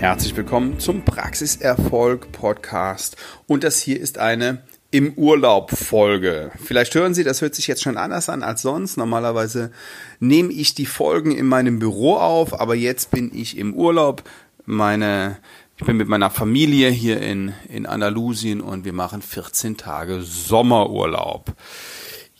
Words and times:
Herzlich 0.00 0.34
willkommen 0.34 0.80
zum 0.80 1.04
Praxiserfolg 1.04 2.32
Podcast 2.32 3.18
und 3.46 3.64
das 3.64 3.82
hier 3.82 4.00
ist 4.00 4.16
eine 4.16 4.62
im 4.90 5.12
Urlaub 5.12 5.72
Folge. 5.72 6.52
Vielleicht 6.64 6.94
hören 6.94 7.12
Sie, 7.12 7.22
das 7.22 7.42
hört 7.42 7.54
sich 7.54 7.66
jetzt 7.66 7.82
schon 7.82 7.98
anders 7.98 8.30
an 8.30 8.42
als 8.42 8.62
sonst. 8.62 8.96
Normalerweise 8.96 9.72
nehme 10.18 10.54
ich 10.54 10.74
die 10.74 10.86
Folgen 10.86 11.32
in 11.32 11.46
meinem 11.46 11.80
Büro 11.80 12.16
auf, 12.16 12.58
aber 12.58 12.74
jetzt 12.74 13.10
bin 13.10 13.30
ich 13.34 13.58
im 13.58 13.74
Urlaub. 13.74 14.22
Meine 14.64 15.36
ich 15.76 15.84
bin 15.84 15.98
mit 15.98 16.08
meiner 16.08 16.30
Familie 16.30 16.88
hier 16.88 17.20
in 17.20 17.52
in 17.68 17.84
Andalusien 17.84 18.62
und 18.62 18.86
wir 18.86 18.94
machen 18.94 19.20
14 19.20 19.76
Tage 19.76 20.22
Sommerurlaub. 20.22 21.52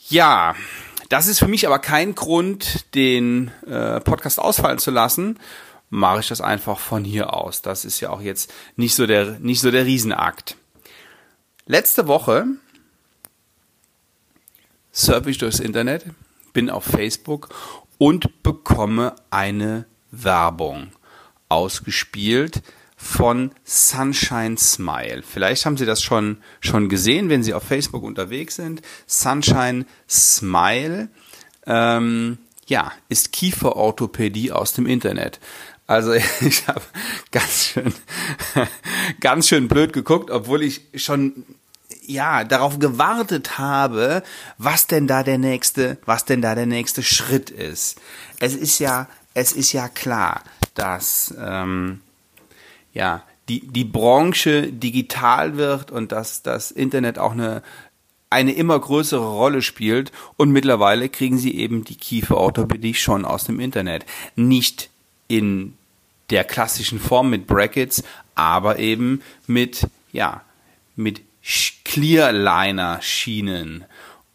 Ja, 0.09 0.55
das 1.09 1.27
ist 1.27 1.37
für 1.37 1.47
mich 1.47 1.67
aber 1.67 1.77
kein 1.77 2.15
Grund, 2.15 2.95
den 2.95 3.51
äh, 3.67 3.99
Podcast 3.99 4.39
ausfallen 4.39 4.79
zu 4.79 4.89
lassen 4.89 5.37
mache 5.91 6.21
ich 6.21 6.27
das 6.29 6.41
einfach 6.41 6.79
von 6.79 7.03
hier 7.03 7.33
aus. 7.33 7.61
Das 7.61 7.85
ist 7.85 7.99
ja 7.99 8.09
auch 8.09 8.21
jetzt 8.21 8.51
nicht 8.75 8.95
so 8.95 9.05
der, 9.05 9.39
nicht 9.39 9.61
so 9.61 9.69
der 9.69 9.85
Riesenakt. 9.85 10.57
Letzte 11.67 12.07
Woche 12.07 12.45
surfe 14.91 15.29
ich 15.29 15.37
durchs 15.37 15.59
Internet, 15.59 16.05
bin 16.53 16.69
auf 16.69 16.85
Facebook 16.85 17.49
und 17.97 18.41
bekomme 18.41 19.15
eine 19.29 19.85
Werbung 20.09 20.91
ausgespielt 21.49 22.63
von 22.95 23.51
Sunshine 23.63 24.57
Smile. 24.57 25.23
Vielleicht 25.23 25.65
haben 25.65 25.77
Sie 25.77 25.85
das 25.85 26.01
schon, 26.01 26.37
schon 26.61 26.87
gesehen, 26.87 27.29
wenn 27.29 27.43
Sie 27.43 27.53
auf 27.53 27.63
Facebook 27.63 28.03
unterwegs 28.03 28.55
sind. 28.55 28.81
Sunshine 29.07 29.85
Smile, 30.07 31.09
ähm, 31.65 32.37
ja, 32.67 32.91
ist 33.09 33.33
Kieferorthopädie 33.33 34.51
aus 34.51 34.73
dem 34.73 34.85
Internet. 34.85 35.39
Also 35.91 36.13
ich 36.41 36.67
habe 36.67 36.81
ganz 37.31 37.65
schön, 37.65 37.93
ganz 39.19 39.49
schön 39.49 39.67
blöd 39.67 39.91
geguckt, 39.91 40.31
obwohl 40.31 40.63
ich 40.63 40.81
schon 40.95 41.43
ja 42.05 42.45
darauf 42.45 42.79
gewartet 42.79 43.57
habe, 43.57 44.23
was 44.57 44.87
denn 44.87 45.05
da 45.05 45.21
der 45.23 45.37
nächste, 45.37 45.97
was 46.05 46.23
denn 46.23 46.41
da 46.41 46.55
der 46.55 46.65
nächste 46.65 47.03
Schritt 47.03 47.49
ist. 47.49 47.99
Es 48.39 48.55
ist 48.55 48.79
ja, 48.79 49.09
es 49.33 49.51
ist 49.51 49.73
ja 49.73 49.89
klar, 49.89 50.43
dass 50.75 51.35
ähm, 51.37 51.99
ja 52.93 53.23
die 53.49 53.67
die 53.67 53.83
Branche 53.83 54.71
digital 54.71 55.57
wird 55.57 55.91
und 55.91 56.13
dass 56.13 56.41
das 56.41 56.71
Internet 56.71 57.19
auch 57.19 57.33
eine 57.33 57.63
eine 58.29 58.53
immer 58.53 58.79
größere 58.79 59.27
Rolle 59.27 59.61
spielt 59.61 60.13
und 60.37 60.51
mittlerweile 60.51 61.09
kriegen 61.09 61.37
sie 61.37 61.53
eben 61.53 61.83
die 61.83 61.97
Kieferorthopädie 61.97 62.93
schon 62.93 63.25
aus 63.25 63.43
dem 63.43 63.59
Internet. 63.59 64.05
Nicht 64.37 64.89
in 65.27 65.73
der 66.31 66.43
klassischen 66.43 66.99
Form 66.99 67.29
mit 67.29 67.47
Brackets, 67.47 68.03
aber 68.35 68.79
eben 68.79 69.21
mit, 69.47 69.87
ja, 70.11 70.41
mit 70.95 71.21
Clearliner-Schienen. 71.83 73.85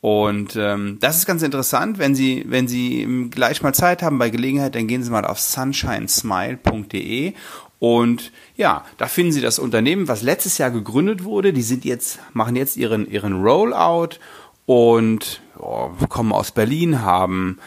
Und 0.01 0.57
ähm, 0.57 0.99
das 1.01 1.17
ist 1.17 1.27
ganz 1.27 1.43
interessant, 1.43 1.99
wenn 1.99 2.15
Sie, 2.15 2.45
wenn 2.47 2.69
Sie 2.69 3.29
gleich 3.31 3.63
mal 3.63 3.73
Zeit 3.73 4.03
haben 4.03 4.19
bei 4.19 4.31
Gelegenheit, 4.31 4.75
dann 4.75 4.87
gehen 4.87 5.03
Sie 5.03 5.11
mal 5.11 5.25
auf 5.25 5.41
sunshinesmile.de 5.41 7.33
und 7.79 8.33
ja, 8.57 8.85
da 8.99 9.07
finden 9.07 9.33
Sie 9.33 9.41
das 9.41 9.59
Unternehmen, 9.59 10.09
was 10.09 10.23
letztes 10.23 10.59
Jahr 10.59 10.71
gegründet 10.71 11.25
wurde. 11.25 11.53
Die 11.53 11.63
sind 11.63 11.85
jetzt, 11.85 12.19
machen 12.33 12.57
jetzt 12.57 12.77
ihren, 12.77 13.11
ihren 13.11 13.43
Rollout 13.43 14.17
und 14.65 15.41
oh, 15.59 15.91
kommen 16.09 16.33
aus 16.33 16.53
Berlin, 16.53 17.03
haben, 17.03 17.59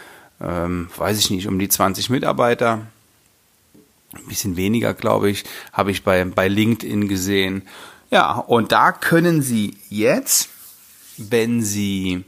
ähm, 0.41 0.89
weiß 0.97 1.19
ich 1.19 1.29
nicht, 1.29 1.47
um 1.47 1.59
die 1.59 1.69
20 1.69 2.09
Mitarbeiter 2.09 2.87
ein 4.13 4.25
bisschen 4.27 4.57
weniger, 4.57 4.93
glaube 4.93 5.29
ich, 5.29 5.43
habe 5.71 5.91
ich 5.91 6.03
bei, 6.03 6.23
bei 6.25 6.47
LinkedIn 6.47 7.07
gesehen. 7.07 7.63
Ja, 8.11 8.33
und 8.33 8.71
da 8.71 8.91
können 8.91 9.41
Sie 9.41 9.77
jetzt, 9.89 10.49
wenn 11.17 11.61
Sie 11.61 12.23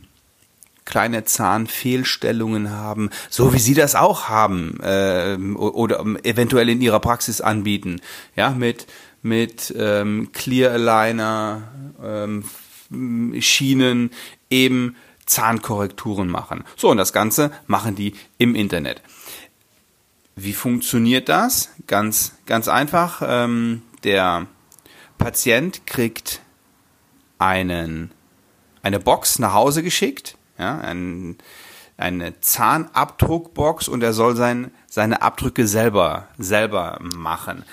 kleine 0.86 1.24
Zahnfehlstellungen 1.24 2.72
haben, 2.72 3.10
so 3.30 3.54
wie 3.54 3.60
Sie 3.60 3.74
das 3.74 3.96
auch 3.96 4.30
haben 4.30 4.80
äh, 4.82 5.38
oder 5.56 6.06
eventuell 6.24 6.70
in 6.70 6.82
Ihrer 6.82 7.00
Praxis 7.00 7.42
anbieten, 7.42 8.02
ja, 8.36 8.52
mit 8.52 8.88
mit 9.22 9.74
ähm, 9.78 10.30
Clear 10.34 10.74
Aligner, 10.74 11.72
ähm, 12.04 12.44
Schienen 13.42 14.12
eben 14.50 14.96
Zahnkorrekturen 15.26 16.28
machen. 16.28 16.64
So, 16.76 16.90
und 16.90 16.98
das 16.98 17.14
Ganze 17.14 17.52
machen 17.68 17.96
die 17.96 18.14
im 18.38 18.56
Internet. 18.56 19.02
Wie 20.36 20.54
funktioniert 20.54 21.30
das? 21.30 21.70
Ganz, 21.88 22.36
ganz 22.46 22.68
einfach. 22.68 23.22
Ähm, 23.26 23.84
der 24.04 24.48
Patient 25.18 25.86
kriegt 25.86 26.42
einen, 27.38 28.12
eine 28.82 29.00
Box 29.00 29.40
nach 29.40 29.54
Hause 29.54 29.84
geschickt, 29.84 30.38
ja, 30.58 30.80
ein, 30.80 31.38
eine 31.98 32.40
Zahnabdruckbox 32.40 33.88
und 33.88 34.04
er 34.04 34.14
soll 34.14 34.36
sein, 34.36 34.72
seine 34.88 35.22
Abdrücke 35.22 35.68
selber, 35.68 36.28
selber 36.38 37.00
machen. 37.02 37.64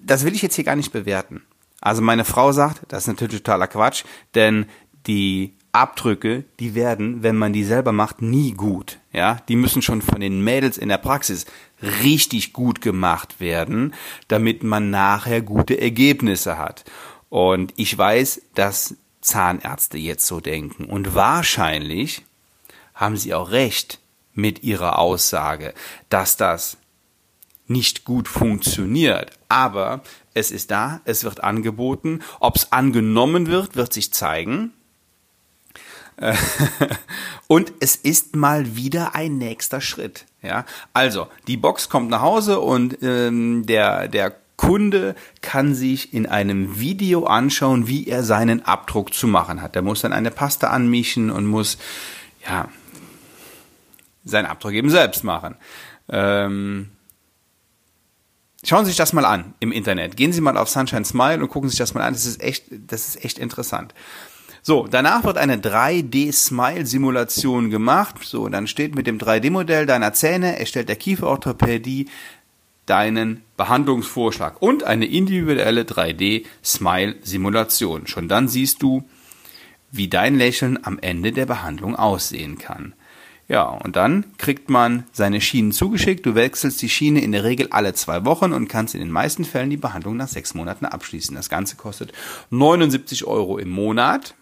Das 0.00 0.24
will 0.24 0.34
ich 0.34 0.42
jetzt 0.42 0.54
hier 0.54 0.64
gar 0.64 0.76
nicht 0.76 0.92
bewerten. 0.92 1.42
Also 1.80 2.02
meine 2.02 2.24
Frau 2.24 2.52
sagt, 2.52 2.82
das 2.88 3.04
ist 3.04 3.08
natürlich 3.08 3.42
totaler 3.42 3.66
Quatsch, 3.66 4.04
denn 4.34 4.66
die 5.06 5.56
Abdrücke, 5.76 6.44
die 6.58 6.74
werden, 6.74 7.22
wenn 7.22 7.36
man 7.36 7.52
die 7.52 7.64
selber 7.64 7.92
macht, 7.92 8.22
nie 8.22 8.52
gut. 8.52 8.98
Ja, 9.12 9.38
die 9.48 9.56
müssen 9.56 9.82
schon 9.82 10.02
von 10.02 10.20
den 10.20 10.42
Mädels 10.42 10.78
in 10.78 10.88
der 10.88 10.98
Praxis 10.98 11.46
richtig 12.02 12.52
gut 12.52 12.80
gemacht 12.80 13.40
werden, 13.40 13.94
damit 14.28 14.62
man 14.62 14.90
nachher 14.90 15.42
gute 15.42 15.80
Ergebnisse 15.80 16.58
hat. 16.58 16.84
Und 17.28 17.72
ich 17.76 17.96
weiß, 17.96 18.42
dass 18.54 18.96
Zahnärzte 19.20 19.98
jetzt 19.98 20.26
so 20.26 20.40
denken. 20.40 20.84
Und 20.84 21.14
wahrscheinlich 21.14 22.24
haben 22.94 23.16
sie 23.16 23.34
auch 23.34 23.50
recht 23.50 24.00
mit 24.32 24.62
ihrer 24.62 24.98
Aussage, 24.98 25.74
dass 26.08 26.36
das 26.36 26.78
nicht 27.66 28.04
gut 28.04 28.28
funktioniert. 28.28 29.32
Aber 29.48 30.02
es 30.34 30.50
ist 30.50 30.70
da, 30.70 31.00
es 31.04 31.24
wird 31.24 31.42
angeboten. 31.42 32.20
Ob 32.40 32.56
es 32.56 32.72
angenommen 32.72 33.48
wird, 33.48 33.76
wird 33.76 33.92
sich 33.92 34.12
zeigen. 34.12 34.72
und 37.46 37.72
es 37.80 37.96
ist 37.96 38.36
mal 38.36 38.76
wieder 38.76 39.14
ein 39.14 39.38
nächster 39.38 39.80
Schritt. 39.80 40.24
Ja, 40.42 40.64
also 40.92 41.28
die 41.46 41.56
Box 41.56 41.88
kommt 41.88 42.10
nach 42.10 42.22
Hause 42.22 42.60
und 42.60 43.02
ähm, 43.02 43.66
der 43.66 44.08
der 44.08 44.34
Kunde 44.56 45.14
kann 45.42 45.74
sich 45.74 46.14
in 46.14 46.26
einem 46.26 46.78
Video 46.80 47.24
anschauen, 47.26 47.86
wie 47.88 48.06
er 48.06 48.22
seinen 48.22 48.64
Abdruck 48.64 49.12
zu 49.12 49.26
machen 49.26 49.60
hat. 49.60 49.74
Der 49.74 49.82
muss 49.82 50.00
dann 50.00 50.14
eine 50.14 50.30
Paste 50.30 50.70
anmischen 50.70 51.30
und 51.30 51.46
muss 51.46 51.76
ja 52.48 52.68
seinen 54.24 54.46
Abdruck 54.46 54.72
eben 54.72 54.90
selbst 54.90 55.24
machen. 55.24 55.56
Ähm, 56.08 56.90
Schauen 58.64 58.84
Sie 58.84 58.90
sich 58.90 58.96
das 58.96 59.12
mal 59.12 59.24
an 59.24 59.54
im 59.60 59.70
Internet. 59.70 60.16
Gehen 60.16 60.32
Sie 60.32 60.40
mal 60.40 60.56
auf 60.56 60.68
Sunshine 60.68 61.04
Smile 61.04 61.40
und 61.40 61.48
gucken 61.48 61.68
Sie 61.68 61.74
sich 61.74 61.78
das 61.78 61.94
mal 61.94 62.02
an. 62.02 62.14
Das 62.14 62.26
ist 62.26 62.42
echt, 62.42 62.64
das 62.68 63.06
ist 63.06 63.24
echt 63.24 63.38
interessant. 63.38 63.94
So, 64.68 64.88
danach 64.90 65.22
wird 65.22 65.38
eine 65.38 65.58
3D-Smile-Simulation 65.58 67.70
gemacht. 67.70 68.16
So, 68.24 68.48
dann 68.48 68.66
steht 68.66 68.96
mit 68.96 69.06
dem 69.06 69.16
3D-Modell 69.16 69.86
deiner 69.86 70.12
Zähne 70.12 70.58
erstellt 70.58 70.88
der 70.88 70.96
Kieferorthopädie 70.96 72.08
deinen 72.84 73.42
Behandlungsvorschlag 73.56 74.60
und 74.60 74.82
eine 74.82 75.06
individuelle 75.06 75.82
3D-Smile-Simulation. 75.82 78.08
Schon 78.08 78.26
dann 78.26 78.48
siehst 78.48 78.82
du, 78.82 79.04
wie 79.92 80.08
dein 80.08 80.34
Lächeln 80.34 80.80
am 80.82 80.98
Ende 80.98 81.30
der 81.30 81.46
Behandlung 81.46 81.94
aussehen 81.94 82.58
kann. 82.58 82.94
Ja, 83.46 83.68
und 83.68 83.94
dann 83.94 84.24
kriegt 84.36 84.68
man 84.68 85.04
seine 85.12 85.40
Schienen 85.40 85.70
zugeschickt. 85.70 86.26
Du 86.26 86.34
wechselst 86.34 86.82
die 86.82 86.88
Schiene 86.88 87.22
in 87.22 87.30
der 87.30 87.44
Regel 87.44 87.68
alle 87.70 87.94
zwei 87.94 88.24
Wochen 88.24 88.52
und 88.52 88.66
kannst 88.66 88.96
in 88.96 89.00
den 89.00 89.12
meisten 89.12 89.44
Fällen 89.44 89.70
die 89.70 89.76
Behandlung 89.76 90.16
nach 90.16 90.26
sechs 90.26 90.54
Monaten 90.54 90.86
abschließen. 90.86 91.36
Das 91.36 91.48
Ganze 91.48 91.76
kostet 91.76 92.12
79 92.50 93.26
Euro 93.26 93.58
im 93.58 93.68
Monat 93.68 94.34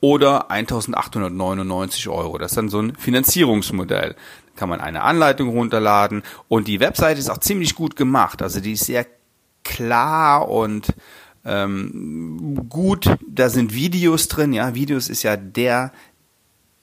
oder 0.00 0.50
1899 0.50 2.08
Euro. 2.08 2.38
Das 2.38 2.52
ist 2.52 2.56
dann 2.56 2.68
so 2.68 2.80
ein 2.80 2.94
Finanzierungsmodell. 2.96 4.14
Da 4.14 4.52
kann 4.56 4.68
man 4.68 4.80
eine 4.80 5.02
Anleitung 5.02 5.50
runterladen 5.50 6.22
und 6.48 6.68
die 6.68 6.80
Webseite 6.80 7.20
ist 7.20 7.30
auch 7.30 7.38
ziemlich 7.38 7.74
gut 7.74 7.96
gemacht. 7.96 8.42
Also 8.42 8.60
die 8.60 8.72
ist 8.72 8.86
sehr 8.86 9.06
klar 9.64 10.48
und 10.48 10.94
ähm, 11.44 12.66
gut. 12.68 13.10
Da 13.26 13.48
sind 13.48 13.74
Videos 13.74 14.28
drin. 14.28 14.52
Ja, 14.52 14.74
Videos 14.74 15.08
ist 15.08 15.22
ja 15.22 15.36
der 15.36 15.92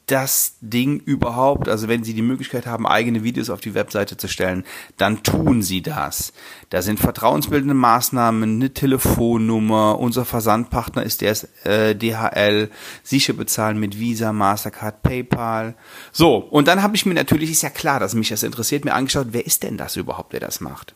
das 0.07 0.55
Ding 0.61 0.99
überhaupt. 1.01 1.67
Also 1.67 1.89
wenn 1.89 2.03
Sie 2.03 2.13
die 2.13 2.21
Möglichkeit 2.21 2.65
haben, 2.65 2.87
eigene 2.87 3.23
Videos 3.23 3.49
auf 3.49 3.59
die 3.59 3.73
Webseite 3.73 4.15
zu 4.17 4.27
stellen, 4.27 4.63
dann 4.95 5.21
tun 5.21 5.61
Sie 5.61 5.81
das. 5.81 6.33
Da 6.69 6.81
sind 6.81 6.99
vertrauensbildende 6.99 7.73
Maßnahmen, 7.73 8.55
eine 8.55 8.73
Telefonnummer, 8.73 9.99
unser 9.99 10.23
Versandpartner 10.23 11.03
ist 11.03 11.21
der 11.21 11.35
äh, 11.65 11.93
DHL, 11.93 12.71
sicher 13.03 13.33
bezahlen 13.33 13.79
mit 13.79 13.99
Visa, 13.99 14.31
Mastercard, 14.31 15.03
PayPal. 15.03 15.75
So, 16.13 16.37
und 16.37 16.69
dann 16.69 16.81
habe 16.81 16.95
ich 16.95 17.05
mir 17.05 17.13
natürlich, 17.13 17.51
ist 17.51 17.63
ja 17.63 17.69
klar, 17.69 17.99
dass 17.99 18.15
mich 18.15 18.29
das 18.29 18.43
interessiert, 18.43 18.85
mir 18.85 18.93
angeschaut, 18.93 19.27
wer 19.31 19.45
ist 19.45 19.63
denn 19.63 19.77
das 19.77 19.97
überhaupt, 19.97 20.31
der 20.31 20.39
das 20.39 20.61
macht? 20.61 20.95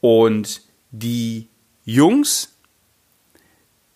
Und 0.00 0.62
die 0.90 1.48
Jungs 1.84 2.56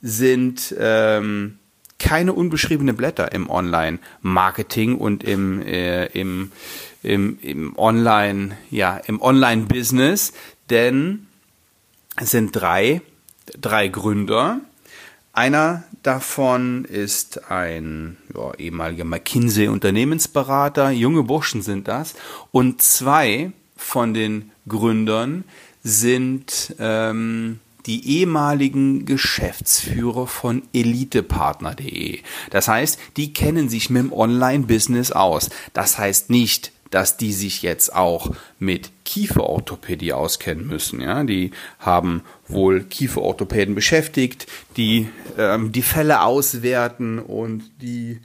sind 0.00 0.74
ähm, 0.78 1.59
keine 2.00 2.32
unbeschriebene 2.32 2.94
Blätter 2.94 3.30
im 3.32 3.48
Online-Marketing 3.48 4.96
und 4.96 5.22
im, 5.22 5.62
äh, 5.62 6.06
im, 6.06 6.50
im, 7.04 7.38
im 7.40 7.78
Online, 7.78 8.56
ja, 8.70 8.96
im 8.96 9.22
Online-Business, 9.22 10.32
denn 10.70 11.26
es 12.16 12.32
sind 12.32 12.52
drei, 12.52 13.02
drei 13.60 13.86
Gründer. 13.88 14.60
Einer 15.32 15.84
davon 16.02 16.84
ist 16.86 17.50
ein 17.50 18.16
ja, 18.34 18.54
ehemaliger 18.54 19.04
McKinsey-Unternehmensberater, 19.04 20.90
junge 20.90 21.22
Burschen 21.22 21.62
sind 21.62 21.86
das, 21.86 22.14
und 22.50 22.82
zwei 22.82 23.52
von 23.76 24.14
den 24.14 24.50
Gründern 24.66 25.44
sind 25.82 26.74
ähm, 26.78 27.60
die 27.90 28.20
ehemaligen 28.20 29.04
Geschäftsführer 29.04 30.28
von 30.28 30.62
elitepartner.de. 30.72 32.20
Das 32.50 32.68
heißt, 32.68 33.00
die 33.16 33.32
kennen 33.32 33.68
sich 33.68 33.90
mit 33.90 34.04
dem 34.04 34.12
Online-Business 34.12 35.10
aus. 35.10 35.50
Das 35.72 35.98
heißt 35.98 36.30
nicht, 36.30 36.70
dass 36.90 37.16
die 37.16 37.32
sich 37.32 37.62
jetzt 37.62 37.92
auch 37.92 38.30
mit 38.60 38.92
Kieferorthopädie 39.04 40.12
auskennen 40.12 40.68
müssen. 40.68 41.00
Ja, 41.00 41.24
die 41.24 41.50
haben 41.80 42.22
wohl 42.46 42.84
Kieferorthopäden 42.84 43.74
beschäftigt, 43.74 44.46
die 44.76 45.08
ähm, 45.36 45.72
die 45.72 45.82
Fälle 45.82 46.22
auswerten 46.22 47.18
und 47.18 47.72
die 47.82 48.20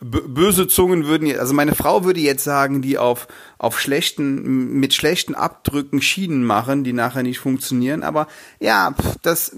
böse 0.00 0.68
Zungen 0.68 1.06
würden, 1.06 1.38
also 1.38 1.54
meine 1.54 1.74
Frau 1.74 2.04
würde 2.04 2.20
jetzt 2.20 2.44
sagen, 2.44 2.82
die 2.82 2.98
auf, 2.98 3.28
auf 3.58 3.80
schlechten, 3.80 4.74
mit 4.78 4.94
schlechten 4.94 5.34
Abdrücken 5.34 6.02
Schienen 6.02 6.44
machen, 6.44 6.84
die 6.84 6.92
nachher 6.92 7.22
nicht 7.22 7.38
funktionieren. 7.38 8.02
Aber 8.02 8.26
ja, 8.60 8.94
das, 9.22 9.56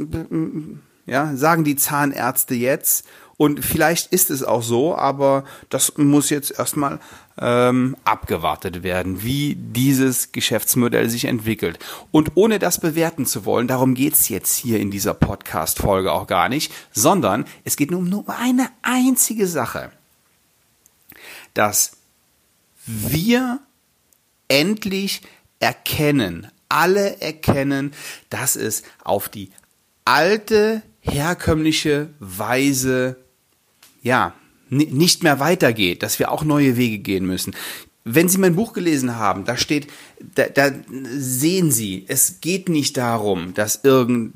ja, 1.07 1.35
sagen 1.37 1.65
die 1.65 1.77
Zahnärzte 1.77 2.55
jetzt. 2.55 3.07
Und 3.41 3.65
vielleicht 3.65 4.13
ist 4.13 4.29
es 4.29 4.43
auch 4.43 4.63
so, 4.63 4.95
aber 4.95 5.45
das 5.71 5.97
muss 5.97 6.29
jetzt 6.29 6.51
erstmal 6.59 7.01
ähm, 7.39 7.97
abgewartet 8.05 8.83
werden, 8.83 9.23
wie 9.23 9.55
dieses 9.55 10.33
Geschäftsmodell 10.33 11.09
sich 11.09 11.25
entwickelt. 11.25 11.79
Und 12.11 12.33
ohne 12.35 12.59
das 12.59 12.81
bewerten 12.81 13.25
zu 13.25 13.47
wollen, 13.47 13.67
darum 13.67 13.95
geht's 13.95 14.29
jetzt 14.29 14.59
hier 14.59 14.79
in 14.79 14.91
dieser 14.91 15.15
Podcast-Folge 15.15 16.13
auch 16.13 16.27
gar 16.27 16.51
nicht, 16.51 16.71
sondern 16.93 17.47
es 17.65 17.77
geht 17.77 17.91
nur 17.91 18.01
um 18.01 18.11
nur 18.11 18.27
eine 18.29 18.69
einzige 18.83 19.47
Sache, 19.47 19.91
dass 21.55 21.93
wir 22.85 23.59
endlich 24.49 25.23
erkennen, 25.61 26.47
alle 26.69 27.23
erkennen, 27.23 27.95
dass 28.29 28.55
es 28.55 28.83
auf 29.03 29.31
die 29.31 29.49
alte 30.05 30.83
herkömmliche 31.01 32.11
Weise 32.19 33.17
ja, 34.03 34.35
nicht 34.69 35.23
mehr 35.23 35.41
weitergeht, 35.41 36.03
dass 36.03 36.19
wir 36.19 36.31
auch 36.31 36.45
neue 36.45 36.77
Wege 36.77 36.99
gehen 36.99 37.27
müssen. 37.27 37.55
Wenn 38.05 38.29
Sie 38.29 38.39
mein 38.39 38.57
Buch 38.57 38.73
gelesen 38.73 39.17
haben, 39.17 39.45
da 39.45 39.57
steht, 39.57 39.89
da, 40.35 40.45
da 40.45 40.71
sehen 40.89 41.71
Sie, 41.71 42.05
es 42.09 42.41
geht 42.41 42.69
nicht 42.69 42.97
darum, 42.97 43.53
dass 43.55 43.81
irgendwer 43.83 44.27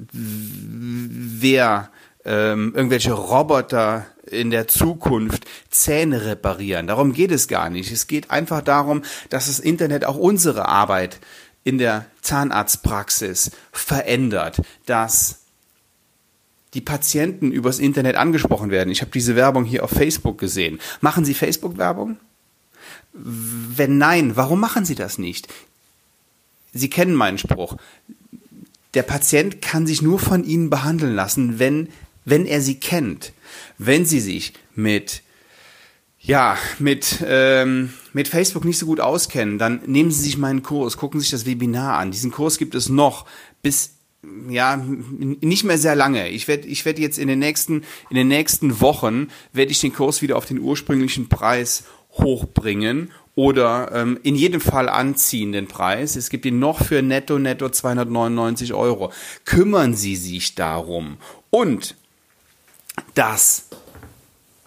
ähm, 2.25 2.73
irgendwelche 2.75 3.13
Roboter 3.13 4.07
in 4.31 4.51
der 4.51 4.67
Zukunft 4.69 5.45
Zähne 5.71 6.25
reparieren. 6.27 6.87
Darum 6.87 7.13
geht 7.13 7.31
es 7.31 7.49
gar 7.49 7.71
nicht. 7.71 7.93
Es 7.93 8.07
geht 8.07 8.31
einfach 8.31 8.63
darum, 8.63 9.03
dass 9.31 9.47
das 9.47 9.61
Internet 9.61 10.05
auch 10.05 10.17
unsere 10.17 10.69
Arbeit 10.69 11.21
in 11.63 11.79
der 11.79 12.07
Zahnarztpraxis 12.21 13.51
verändert, 13.73 14.61
dass 14.87 15.44
die 16.75 16.81
Patienten 16.81 17.53
übers 17.53 17.79
Internet 17.79 18.17
angesprochen 18.17 18.71
werden. 18.71 18.91
Ich 18.91 19.01
habe 19.01 19.11
diese 19.13 19.37
Werbung 19.37 19.65
hier 19.65 19.85
auf 19.85 19.91
Facebook 19.91 20.39
gesehen. 20.39 20.81
Machen 21.01 21.25
Sie 21.25 21.35
Facebook-Werbung? 21.35 22.19
Wenn 23.13 23.99
nein, 23.99 24.37
warum 24.37 24.61
machen 24.61 24.85
Sie 24.85 24.97
das 24.97 25.19
nicht? 25.19 25.49
Sie 26.73 26.91
kennen 26.91 27.15
meinen 27.15 27.39
Spruch. 27.39 27.77
Der 28.95 29.03
Patient 29.03 29.63
kann 29.63 29.87
sich 29.87 30.03
nur 30.03 30.19
von 30.19 30.45
Ihnen 30.45 30.69
behandeln 30.69 31.15
lassen, 31.15 31.59
wenn, 31.59 31.89
wenn 32.25 32.47
er 32.47 32.61
Sie 32.61 32.81
kennt. 32.81 33.33
Wenn 33.79 34.05
Sie 34.05 34.21
sich 34.21 34.53
mit 34.75 35.23
ja, 36.27 36.57
mit, 36.79 37.23
ähm, 37.27 37.93
mit 38.15 38.29
Facebook 38.29 38.65
nicht 38.65 38.79
so 38.79 38.87
gut 38.87 38.99
auskennen, 38.99 39.59
dann 39.59 39.83
nehmen 39.85 40.11
Sie 40.11 40.23
sich 40.23 40.39
meinen 40.39 40.63
Kurs, 40.63 40.97
gucken 40.97 41.21
Sie 41.21 41.25
sich 41.25 41.33
das 41.33 41.45
Webinar 41.45 41.99
an. 41.99 42.13
Diesen 42.13 42.31
Kurs 42.31 42.57
gibt 42.57 42.75
es 42.75 42.89
noch 42.89 43.27
bis 43.63 43.91
ja, 44.49 44.77
nicht 44.77 45.65
mehr 45.65 45.79
sehr 45.79 45.97
lange. 45.97 46.29
Ich 46.29 46.49
werde 46.49 46.67
ich 46.69 46.85
werd 46.85 46.99
jetzt 46.99 47.19
in 47.19 47.29
den 47.29 47.39
nächsten, 47.39 47.85
in 48.11 48.17
den 48.17 48.29
nächsten 48.29 48.81
Wochen 48.81 49.29
werde 49.53 49.73
ich 49.73 49.81
den 49.81 49.93
Kurs 49.93 50.23
wieder 50.23 50.37
auf 50.37 50.47
den 50.47 50.59
ursprünglichen 50.59 51.29
Preis 51.29 51.85
hochbringen 52.13 53.11
oder 53.35 53.91
ähm, 53.93 54.19
in 54.23 54.37
jedem 54.37 54.61
Fall 54.61 54.89
anziehen 54.89 55.53
den 55.53 55.67
Preis. 55.67 56.17
Es 56.17 56.31
gibt 56.31 56.47
ihn 56.47 56.59
noch 56.59 56.85
für 56.85 57.03
netto, 57.03 57.39
netto 57.39 57.69
299 57.69 58.75
Euro. 58.75 59.13
Kümmern 59.45 59.95
Sie 59.95 60.17
sich 60.17 60.55
darum. 60.55 61.19
Und 61.51 61.97
dass 63.15 63.67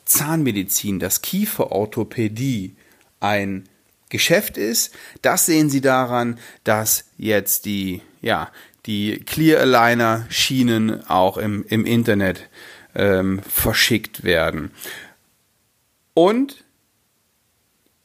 Zahnmedizin, 0.05 0.99
das 0.99 1.21
Kieferorthopädie 1.21 2.75
ein 3.19 3.69
Geschäft 4.09 4.57
ist, 4.57 4.93
das 5.21 5.45
sehen 5.45 5.69
Sie 5.69 5.81
daran, 5.81 6.39
dass 6.63 7.05
jetzt 7.17 7.65
die, 7.65 8.01
ja, 8.21 8.51
die 8.87 9.19
Clear 9.19 9.61
Aligner 9.61 10.25
Schienen 10.29 11.05
auch 11.07 11.37
im, 11.37 11.63
im 11.67 11.85
Internet 11.85 12.49
ähm, 12.95 13.41
verschickt 13.47 14.23
werden. 14.23 14.71
Und 16.13 16.63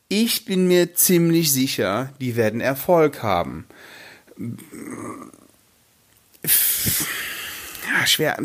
ich 0.08 0.44
bin 0.44 0.68
mir 0.68 0.94
ziemlich 0.94 1.52
sicher, 1.52 2.12
die 2.20 2.36
werden 2.36 2.60
Erfolg 2.60 3.22
haben. 3.22 3.64
Ja, 7.98 8.06
schwer, 8.06 8.36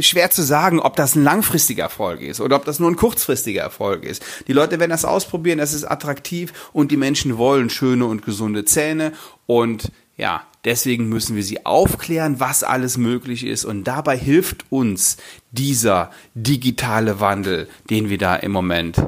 schwer 0.00 0.30
zu 0.30 0.42
sagen, 0.42 0.80
ob 0.80 0.96
das 0.96 1.14
ein 1.14 1.24
langfristiger 1.24 1.82
Erfolg 1.82 2.20
ist 2.20 2.40
oder 2.40 2.56
ob 2.56 2.64
das 2.64 2.78
nur 2.78 2.90
ein 2.90 2.96
kurzfristiger 2.96 3.62
Erfolg 3.62 4.04
ist. 4.04 4.24
Die 4.46 4.52
Leute 4.52 4.78
werden 4.80 4.90
das 4.90 5.04
ausprobieren, 5.04 5.58
es 5.58 5.74
ist 5.74 5.84
attraktiv 5.84 6.70
und 6.72 6.90
die 6.90 6.96
Menschen 6.96 7.36
wollen 7.36 7.68
schöne 7.68 8.06
und 8.06 8.24
gesunde 8.24 8.64
Zähne 8.64 9.12
und 9.46 9.90
ja, 10.16 10.46
deswegen 10.64 11.08
müssen 11.08 11.36
wir 11.36 11.42
sie 11.42 11.66
aufklären, 11.66 12.40
was 12.40 12.62
alles 12.62 12.96
möglich 12.96 13.46
ist 13.46 13.64
und 13.64 13.84
dabei 13.84 14.16
hilft 14.16 14.64
uns 14.70 15.16
dieser 15.50 16.10
digitale 16.34 17.20
Wandel, 17.20 17.68
den 17.90 18.08
wir 18.08 18.18
da 18.18 18.36
im 18.36 18.52
Moment 18.52 19.02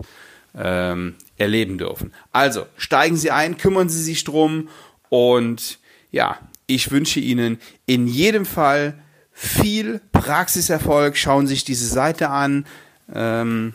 ähm, 0.54 1.14
erleben 1.36 1.78
dürfen. 1.78 2.12
Also 2.32 2.66
steigen 2.76 3.16
Sie 3.16 3.30
ein, 3.30 3.56
kümmern 3.56 3.88
Sie 3.88 4.02
sich 4.02 4.24
drum 4.24 4.68
und 5.08 5.78
ja, 6.10 6.38
ich 6.66 6.90
wünsche 6.90 7.20
Ihnen 7.20 7.58
in 7.86 8.06
jedem 8.06 8.46
Fall 8.46 8.98
viel 9.32 10.00
Praxiserfolg. 10.12 11.16
Schauen 11.16 11.46
Sie 11.46 11.54
sich 11.54 11.64
diese 11.64 11.86
Seite 11.86 12.30
an. 12.30 12.66
Ähm, 13.12 13.74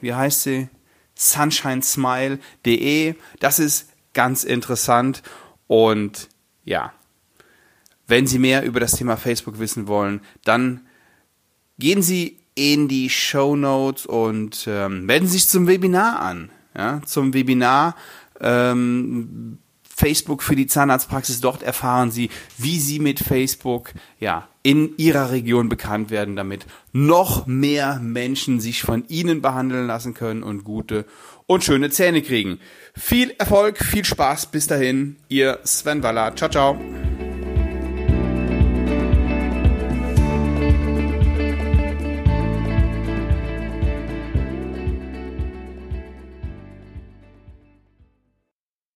wie 0.00 0.14
heißt 0.14 0.42
sie? 0.42 0.68
sunshinesmile.de. 1.14 3.14
Das 3.40 3.58
ist 3.58 3.90
ganz 4.14 4.44
interessant 4.44 5.22
und 5.66 6.28
ja, 6.64 6.92
wenn 8.08 8.26
Sie 8.26 8.38
mehr 8.38 8.64
über 8.64 8.80
das 8.80 8.92
Thema 8.92 9.16
Facebook 9.16 9.58
wissen 9.60 9.86
wollen, 9.86 10.20
dann 10.44 10.80
gehen 11.78 12.02
Sie 12.02 12.38
in 12.54 12.88
die 12.88 13.08
Show 13.08 13.54
Notes 13.54 14.04
und 14.04 14.66
ähm, 14.66 15.06
melden 15.06 15.26
Sie 15.26 15.34
sich 15.34 15.48
zum 15.48 15.68
Webinar 15.68 16.20
an. 16.20 16.50
Ja, 16.76 17.00
zum 17.04 17.34
Webinar 17.34 17.94
ähm, 18.40 19.58
Facebook 19.82 20.42
für 20.42 20.56
die 20.56 20.66
Zahnarztpraxis. 20.66 21.40
Dort 21.40 21.62
erfahren 21.62 22.10
Sie, 22.10 22.30
wie 22.56 22.78
Sie 22.78 22.98
mit 22.98 23.20
Facebook 23.20 23.92
ja 24.20 24.48
in 24.62 24.96
Ihrer 24.96 25.30
Region 25.30 25.68
bekannt 25.68 26.10
werden, 26.10 26.36
damit 26.36 26.66
noch 26.92 27.46
mehr 27.46 27.98
Menschen 28.00 28.60
sich 28.60 28.82
von 28.82 29.04
Ihnen 29.08 29.42
behandeln 29.42 29.86
lassen 29.86 30.14
können 30.14 30.42
und 30.42 30.64
gute 30.64 31.04
und 31.46 31.64
schöne 31.64 31.90
Zähne 31.90 32.22
kriegen. 32.22 32.60
Viel 32.94 33.34
Erfolg, 33.38 33.78
viel 33.78 34.04
Spaß. 34.04 34.46
Bis 34.46 34.66
dahin, 34.66 35.16
Ihr 35.28 35.58
Sven 35.64 36.02
Waller. 36.02 36.34
Ciao, 36.36 36.50
ciao. 36.50 36.78